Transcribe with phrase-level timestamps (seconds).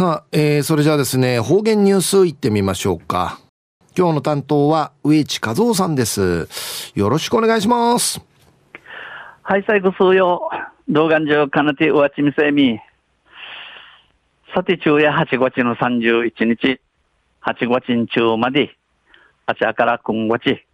[0.00, 3.38] さあ、えー、それじゃあですね、方言ニュースいってみましょうか。
[3.94, 6.48] 今日の担当は植地和夫さんです。
[6.94, 8.18] よろしくお願いします。
[9.42, 10.48] はい、最後数曜。
[10.88, 12.80] 動画上かなてうわちみせみ。
[14.54, 16.80] さて、昼夜8月の31日、
[17.42, 18.74] 8月中まで、
[19.44, 20.64] あちゃから今月、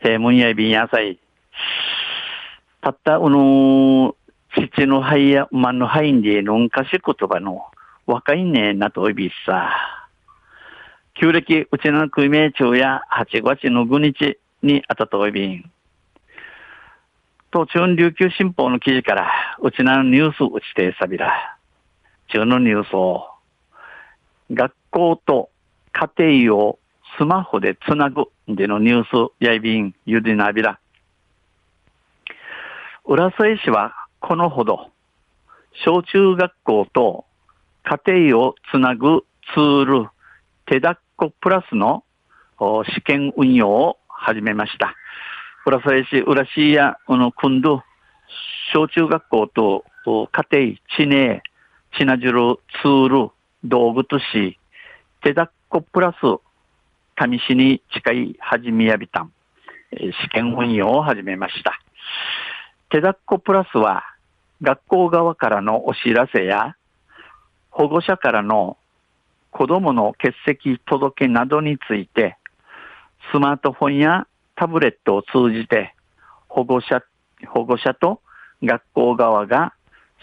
[0.00, 1.18] 平門やびんやさい。
[2.80, 4.16] たったうの、
[4.54, 7.66] 父の肺や馬の肺にでのんかし言葉の
[8.10, 9.70] 若いねなといびさ。
[11.12, 15.70] 旧暦うちの食い名中や8月の5日にあたといびん。
[17.50, 21.58] と中琉球新報の記事から、うちなのニュースうちてさびら。
[22.28, 23.28] 中のニュースを、
[24.52, 25.50] 学校と
[25.92, 26.78] 家庭を
[27.18, 30.80] スマホでつなぐでのニュースやいびんゆでなびら。
[33.04, 34.88] 浦添市はこのほど、
[35.84, 37.26] 小中学校と
[37.84, 39.24] 家庭をつなぐ
[39.54, 40.08] ツール、
[40.66, 42.04] テダッコプラスの
[42.94, 44.94] 試験運用を始めました。
[45.64, 47.82] 浦添市、浦市や、この、今度、
[48.72, 51.42] 小中学校と家庭、地名、
[51.96, 52.32] ちなじる
[52.82, 53.30] ツール、
[53.64, 54.58] 道具とし、
[55.22, 56.16] 手だっこプラス、
[57.20, 59.32] 試しに近い始めやびたん、
[59.90, 61.80] 試験運用を始めました。
[62.90, 64.04] 手だっこプラスは、
[64.62, 66.76] 学校側からのお知らせや、
[67.70, 68.76] 保護者からの
[69.50, 72.36] 子供の欠席届などについて、
[73.32, 74.26] スマートフォンや
[74.56, 75.94] タブレットを通じて
[76.48, 77.02] 保護者、
[77.46, 78.20] 保護者と
[78.62, 79.72] 学校側が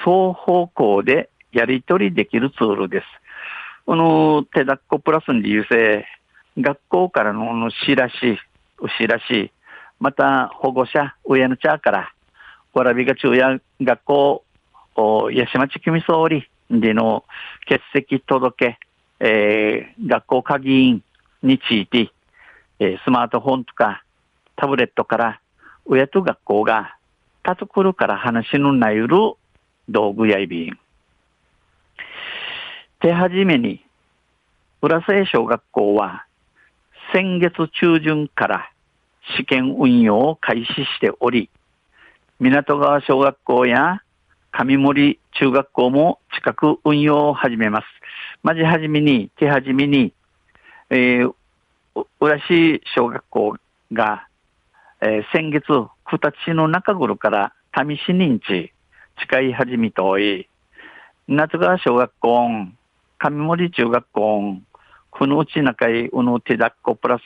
[0.00, 3.06] 双方向でやり取りできるツールです。
[3.86, 6.04] この手だっこプラスに優勢、
[6.58, 8.14] 学校からのしらし、
[8.80, 9.52] うしらし、
[10.00, 12.12] また保護者、親の茶から、
[12.74, 14.44] わらびが中や学校、
[14.96, 16.28] 八島地組総
[16.70, 17.24] での
[17.68, 18.78] 欠席届、
[19.20, 21.02] えー、学校鍵員
[21.42, 22.10] について、
[22.78, 24.02] えー、スマートフォンとか
[24.56, 25.40] タブレットから
[25.84, 26.96] 親と学校が
[27.42, 29.16] たところから話のなゆる
[29.88, 30.78] 道具やいびん。
[33.00, 33.84] 手始めに、
[34.82, 36.26] 浦添小学校は
[37.12, 38.70] 先月中旬から
[39.36, 41.48] 試験運用を開始しており、
[42.40, 44.02] 港川小学校や
[44.58, 47.86] 上森中学校も近く運用を始めます。
[48.42, 50.12] まじはじめに、手始めに、
[50.90, 51.34] えー、
[52.20, 53.56] 浦市小学校
[53.92, 54.26] が
[55.02, 55.66] えー、先月、
[56.04, 58.72] 九立の中頃から試し認知、
[59.20, 60.48] 近い始めとおい、
[61.28, 62.48] 夏川小学校、
[63.18, 64.56] 上森中学校、
[65.10, 67.22] このうち中井うの手だっこプラス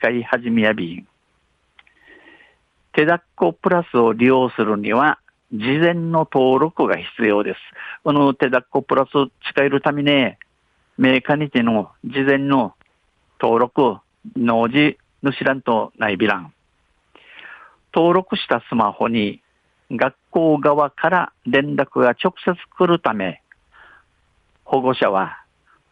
[0.00, 1.06] 近い始めやびん。
[2.92, 5.20] 手だっこプラスを利用するには、
[5.52, 7.58] 事前の登録が必要です。
[8.04, 9.10] この手だっこプラス
[9.50, 10.34] 使えるために、
[10.96, 12.74] メーカーにての事前の
[13.38, 13.98] 登録、
[14.34, 16.54] 農事、ぬしらんとないびらん。
[17.94, 19.42] 登録したスマホに
[19.90, 23.42] 学校側から連絡が直接来るため、
[24.64, 25.44] 保護者は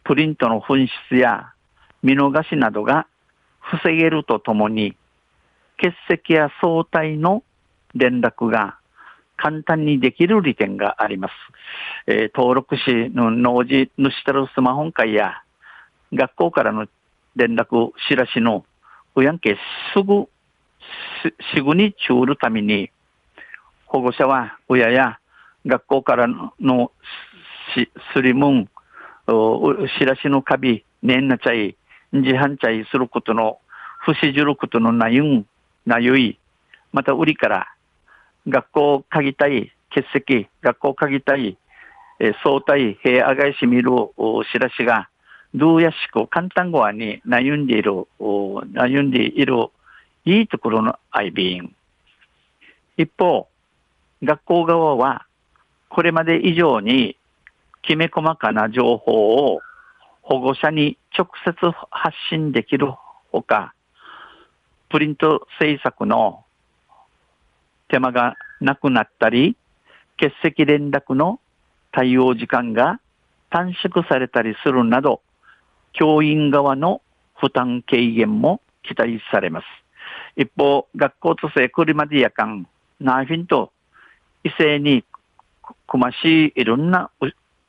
[0.03, 1.53] プリントの紛失や
[2.01, 3.05] 見逃しなどが
[3.59, 4.95] 防げるとともに、
[5.77, 7.43] 欠席や相対の
[7.93, 8.80] 連絡が
[9.41, 11.33] 簡単にできる利点があります。
[12.05, 15.41] えー、登録しの農事主たるスマホ会や
[16.13, 16.85] 学校からの
[17.35, 18.65] 連絡、知らしの
[19.15, 19.57] うやんけ
[19.95, 20.27] すぐ
[21.55, 22.91] すぐに中るために、
[23.87, 25.19] 保護者は親や
[25.65, 26.27] 学校から
[26.59, 26.91] の
[27.75, 28.69] しすりむん、
[29.99, 31.75] しらしのカビ、ねんなちゃい、
[32.11, 33.57] 自販ちゃいすることの、
[33.99, 35.45] 不死じることのなゆん、
[35.87, 36.39] なゆい、
[36.91, 37.67] また売りから
[38.47, 41.57] 学校かぎたい、欠席、学校かぎたい、
[42.19, 43.91] え相対、平あがいしみる
[44.51, 45.09] しらしが、
[45.53, 49.67] どうやしく簡単語に悩んでいる、悩んでいる
[50.23, 51.67] いいところの IB
[52.97, 53.47] 一方、
[54.23, 55.25] 学校側は
[55.89, 57.17] これまで以上に
[57.81, 59.61] きめ細かな情報を
[60.21, 61.53] 保護者に直接
[61.89, 62.91] 発信できる
[63.31, 63.73] ほか、
[64.89, 66.43] プリント制作の
[67.91, 69.57] 手間がなくなったり、
[70.17, 71.39] 欠席連絡の
[71.91, 73.01] 対応時間が
[73.49, 75.21] 短縮されたりするなど、
[75.91, 77.01] 教員側の
[77.35, 79.65] 負担軽減も期待されます。
[80.37, 82.65] 一方、学校とせ車で夜間、
[83.01, 83.73] ナーフィンと
[84.45, 85.03] 異性に
[85.87, 87.11] 詳しいいろんな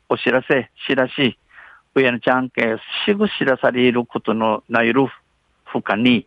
[0.08, 1.36] お知らせ、知らし、
[1.96, 5.06] 親のちゃんけすぐ知らされることのないる
[5.64, 6.26] 負荷に、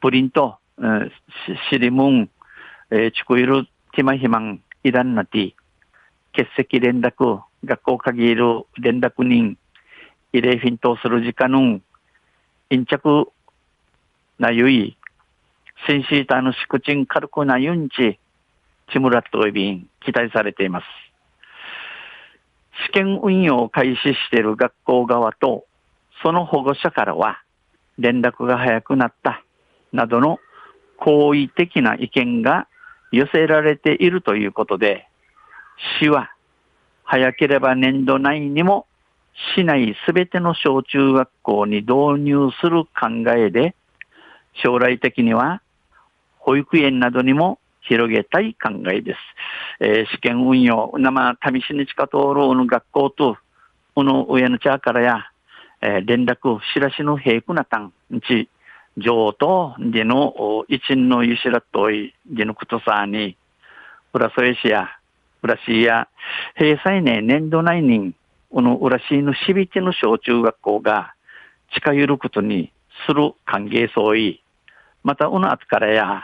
[0.00, 1.10] プリント、うん、
[1.70, 2.30] シリムン、
[2.90, 5.56] 19일 팀의 희망 이단 나티
[6.32, 9.58] 欠席連絡学校限る連絡人
[10.32, 11.80] 慰霊品等する時間の
[12.70, 13.32] 陰着
[14.38, 14.96] なゆい
[15.88, 18.20] 先シータの宿賃軽くなゆんち
[18.92, 20.84] ちむらっといびん期待されています。
[22.88, 25.64] 試験運用を開始している学校側と
[26.22, 27.42] その保護者からは
[27.98, 29.42] 連絡が早くなった
[29.92, 30.38] などの
[30.98, 32.68] 好意的な意見が
[33.12, 35.08] 寄せられているということで、
[36.00, 36.30] 市は
[37.04, 38.86] 早ければ年度内にも
[39.54, 43.74] 市内すべての小中学校に導入する考えで、
[44.54, 45.60] 将来的には
[46.38, 49.18] 保育園などにも広げたい考えです。
[49.80, 53.36] えー、試験運用、生、試しに近通るの学校と、
[53.94, 55.24] この上の茶からや、
[55.80, 57.92] えー、連絡、知らしの平くなたん、
[58.26, 58.48] ち、
[58.96, 63.36] 上と、での、一員のゆしらとい、でのことさに、
[64.12, 64.88] プラスエシア、
[65.42, 66.08] プラシーや、
[66.56, 68.14] 平成年年度内に、
[68.50, 71.12] この浦市のしびての小中学校が
[71.74, 72.72] 近寄ることに
[73.06, 74.42] する歓迎相違、
[75.04, 76.22] また、この後からや、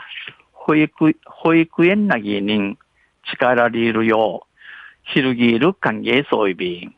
[0.53, 2.77] 保育、保育園なぎに
[3.31, 6.95] 力りるよう、広げる歓迎相違便。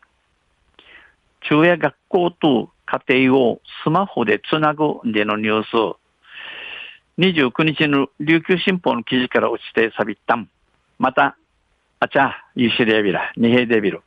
[1.41, 5.97] 中夜学校と家庭をスマホでつなぐでのニュース。
[7.17, 10.49] 29日の琉球新報の記事から落ちてさびったん。
[10.99, 11.37] また、
[11.99, 14.01] あちゃ、ゆしれびら、にへいでびる。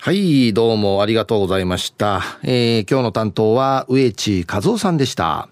[0.00, 2.22] はい、どうもありがとうございました。
[2.42, 5.48] えー、今日の担当は植地和夫さんでした。